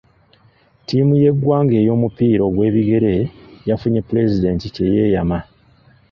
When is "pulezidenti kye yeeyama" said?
4.07-5.39